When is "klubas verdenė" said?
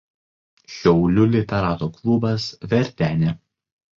1.99-3.37